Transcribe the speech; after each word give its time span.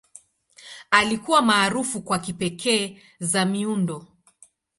Alikuwa 0.91 1.41
maarufu 1.41 2.01
kwa 2.01 2.19
kipekee 2.19 3.01
za 3.19 3.45
miundo. 3.45 4.07